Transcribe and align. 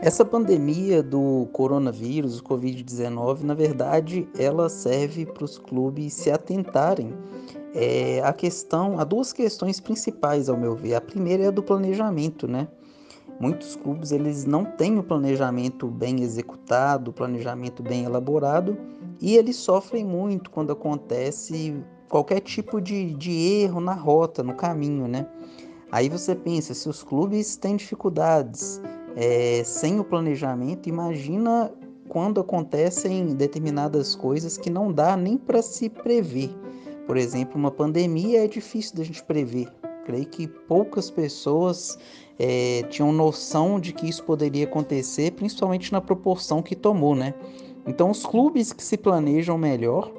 Essa 0.00 0.24
pandemia 0.24 1.02
do 1.02 1.48
coronavírus, 1.52 2.38
o 2.38 2.44
Covid-19, 2.44 3.42
na 3.42 3.52
verdade, 3.52 4.28
ela 4.38 4.68
serve 4.68 5.26
para 5.26 5.44
os 5.44 5.58
clubes 5.58 6.14
se 6.14 6.30
atentarem 6.30 7.12
é, 7.74 8.22
à 8.22 8.32
questão, 8.32 8.98
a 8.98 9.04
duas 9.04 9.32
questões 9.32 9.80
principais, 9.80 10.48
ao 10.48 10.56
meu 10.56 10.74
ver. 10.76 10.94
A 10.94 11.00
primeira 11.00 11.44
é 11.44 11.46
a 11.48 11.50
do 11.50 11.62
planejamento, 11.62 12.46
né? 12.46 12.68
Muitos 13.40 13.76
clubes 13.76 14.10
eles 14.10 14.44
não 14.44 14.64
têm 14.64 14.98
o 14.98 15.02
planejamento 15.02 15.88
bem 15.88 16.22
executado, 16.22 17.10
o 17.10 17.14
planejamento 17.14 17.82
bem 17.82 18.04
elaborado, 18.04 18.78
e 19.20 19.36
eles 19.36 19.56
sofrem 19.56 20.04
muito 20.04 20.50
quando 20.50 20.72
acontece 20.72 21.76
qualquer 22.08 22.40
tipo 22.40 22.80
de, 22.80 23.12
de 23.14 23.30
erro 23.62 23.80
na 23.80 23.94
rota, 23.94 24.42
no 24.42 24.54
caminho, 24.54 25.06
né? 25.06 25.26
Aí 25.90 26.08
você 26.08 26.34
pensa, 26.34 26.74
se 26.74 26.88
os 26.88 27.02
clubes 27.02 27.56
têm 27.56 27.76
dificuldades 27.76 28.80
é, 29.16 29.62
sem 29.64 29.98
o 29.98 30.04
planejamento, 30.04 30.88
imagina 30.88 31.72
quando 32.08 32.40
acontecem 32.40 33.34
determinadas 33.34 34.14
coisas 34.14 34.56
que 34.56 34.70
não 34.70 34.92
dá 34.92 35.16
nem 35.16 35.36
para 35.36 35.62
se 35.62 35.88
prever. 35.88 36.50
Por 37.06 37.16
exemplo, 37.16 37.56
uma 37.56 37.70
pandemia 37.70 38.44
é 38.44 38.48
difícil 38.48 38.96
da 38.96 39.04
gente 39.04 39.22
prever. 39.22 39.68
Creio 40.04 40.26
que 40.26 40.46
poucas 40.46 41.10
pessoas 41.10 41.98
é, 42.38 42.82
tinham 42.90 43.12
noção 43.12 43.80
de 43.80 43.92
que 43.92 44.08
isso 44.08 44.24
poderia 44.24 44.64
acontecer, 44.64 45.32
principalmente 45.32 45.92
na 45.92 46.00
proporção 46.00 46.62
que 46.62 46.76
tomou, 46.76 47.14
né? 47.14 47.34
Então, 47.86 48.10
os 48.10 48.24
clubes 48.26 48.72
que 48.72 48.82
se 48.82 48.98
planejam 48.98 49.56
melhor 49.56 50.12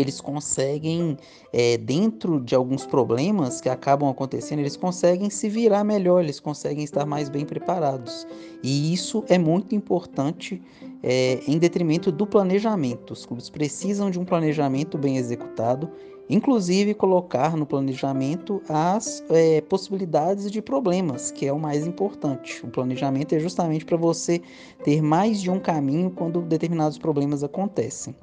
eles 0.00 0.20
conseguem, 0.20 1.16
é, 1.52 1.76
dentro 1.76 2.40
de 2.40 2.54
alguns 2.54 2.86
problemas 2.86 3.60
que 3.60 3.68
acabam 3.68 4.08
acontecendo, 4.08 4.60
eles 4.60 4.76
conseguem 4.76 5.30
se 5.30 5.48
virar 5.48 5.84
melhor, 5.84 6.22
eles 6.22 6.40
conseguem 6.40 6.84
estar 6.84 7.04
mais 7.06 7.28
bem 7.28 7.44
preparados. 7.44 8.26
E 8.62 8.92
isso 8.92 9.24
é 9.28 9.38
muito 9.38 9.74
importante 9.74 10.62
é, 11.02 11.40
em 11.46 11.58
detrimento 11.58 12.10
do 12.10 12.26
planejamento. 12.26 13.12
Os 13.12 13.24
clubes 13.24 13.48
precisam 13.48 14.10
de 14.10 14.18
um 14.18 14.24
planejamento 14.24 14.98
bem 14.98 15.16
executado 15.16 15.90
Inclusive, 16.30 16.92
colocar 16.92 17.56
no 17.56 17.64
planejamento 17.64 18.60
as 18.68 19.24
é, 19.30 19.62
possibilidades 19.62 20.50
de 20.50 20.60
problemas, 20.60 21.30
que 21.30 21.46
é 21.46 21.52
o 21.52 21.58
mais 21.58 21.86
importante. 21.86 22.64
O 22.66 22.68
planejamento 22.68 23.34
é 23.34 23.38
justamente 23.38 23.84
para 23.86 23.96
você 23.96 24.42
ter 24.84 25.00
mais 25.00 25.40
de 25.40 25.50
um 25.50 25.58
caminho 25.58 26.10
quando 26.10 26.42
determinados 26.42 26.98
problemas 26.98 27.42
acontecem. 27.42 28.14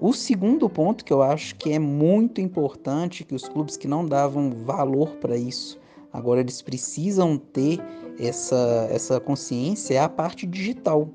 O 0.00 0.14
segundo 0.14 0.70
ponto 0.70 1.04
que 1.04 1.12
eu 1.12 1.20
acho 1.20 1.54
que 1.56 1.70
é 1.72 1.78
muito 1.78 2.40
importante, 2.40 3.24
que 3.24 3.34
os 3.34 3.46
clubes 3.46 3.76
que 3.76 3.86
não 3.86 4.06
davam 4.06 4.50
valor 4.64 5.16
para 5.16 5.36
isso, 5.36 5.78
agora 6.10 6.40
eles 6.40 6.62
precisam 6.62 7.36
ter 7.36 7.78
essa, 8.18 8.88
essa 8.90 9.20
consciência, 9.20 9.94
é 9.94 9.98
a 9.98 10.08
parte 10.08 10.46
digital. 10.46 11.10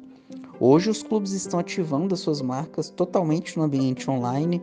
Hoje 0.60 0.92
os 0.92 1.02
clubes 1.02 1.32
estão 1.32 1.60
ativando 1.60 2.14
as 2.14 2.20
suas 2.20 2.42
marcas 2.42 2.92
totalmente 2.92 3.58
no 3.58 3.64
ambiente 3.64 4.10
online 4.10 4.62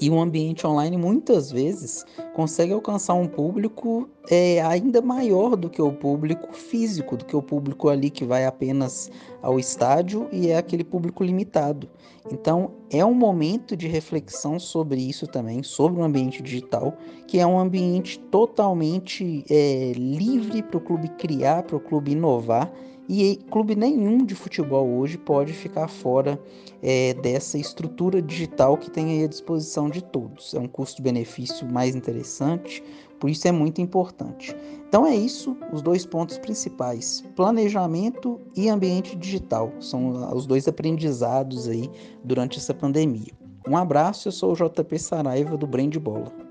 e 0.00 0.08
um 0.08 0.20
ambiente 0.20 0.66
online 0.66 0.96
muitas 0.96 1.52
vezes 1.52 2.04
consegue 2.34 2.72
alcançar 2.72 3.14
um 3.14 3.26
público 3.26 4.08
é, 4.30 4.62
ainda 4.62 5.02
maior 5.02 5.56
do 5.56 5.68
que 5.68 5.82
o 5.82 5.92
público 5.92 6.54
físico, 6.54 7.16
do 7.16 7.24
que 7.24 7.36
o 7.36 7.42
público 7.42 7.88
ali 7.88 8.08
que 8.08 8.24
vai 8.24 8.46
apenas 8.46 9.10
ao 9.42 9.58
estádio 9.58 10.28
e 10.32 10.48
é 10.48 10.56
aquele 10.56 10.84
público 10.84 11.22
limitado. 11.22 11.88
Então 12.30 12.72
é 12.90 13.04
um 13.04 13.14
momento 13.14 13.76
de 13.76 13.88
reflexão 13.88 14.58
sobre 14.58 15.00
isso 15.00 15.26
também, 15.26 15.62
sobre 15.62 16.00
o 16.00 16.04
ambiente 16.04 16.42
digital, 16.42 16.96
que 17.26 17.38
é 17.38 17.46
um 17.46 17.58
ambiente 17.58 18.18
totalmente 18.18 19.44
é, 19.50 19.92
livre 19.94 20.62
para 20.62 20.78
o 20.78 20.80
clube 20.80 21.08
criar, 21.10 21.62
para 21.64 21.76
o 21.76 21.80
clube 21.80 22.12
inovar 22.12 22.72
e 23.12 23.36
clube 23.50 23.74
nenhum 23.74 24.24
de 24.24 24.36
futebol 24.36 24.88
hoje 24.88 25.18
pode 25.18 25.52
ficar 25.52 25.88
fora 25.88 26.40
é, 26.80 27.12
dessa 27.14 27.58
estrutura 27.58 28.22
digital 28.22 28.76
que 28.76 28.88
tem 28.88 29.24
à 29.24 29.26
disposição 29.26 29.90
de 29.90 30.00
todos. 30.00 30.54
É 30.54 30.60
um 30.60 30.68
custo-benefício 30.68 31.66
mais 31.66 31.96
interessante, 31.96 32.80
por 33.18 33.28
isso 33.28 33.48
é 33.48 33.50
muito 33.50 33.80
importante. 33.80 34.54
Então 34.88 35.04
é 35.04 35.16
isso, 35.16 35.56
os 35.72 35.82
dois 35.82 36.06
pontos 36.06 36.38
principais: 36.38 37.24
planejamento 37.34 38.40
e 38.54 38.68
ambiente 38.68 39.16
digital. 39.16 39.72
São 39.80 40.32
os 40.32 40.46
dois 40.46 40.68
aprendizados 40.68 41.66
aí 41.66 41.90
durante 42.22 42.58
essa 42.58 42.72
pandemia. 42.72 43.32
Um 43.68 43.76
abraço, 43.76 44.28
eu 44.28 44.32
sou 44.32 44.52
o 44.52 44.54
JP 44.54 44.96
Saraiva 45.00 45.56
do 45.56 45.66
Brand 45.66 45.96
Bola. 45.96 46.49